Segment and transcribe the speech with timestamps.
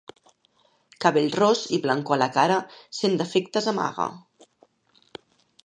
[1.03, 2.57] Cabell ros i blancor a la cara
[3.01, 4.09] cent defectes amaga.